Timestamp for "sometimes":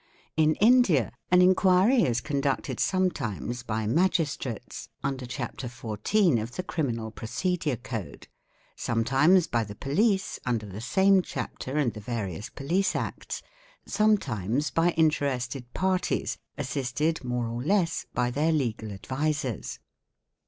2.79-3.61, 8.75-9.45, 13.85-14.71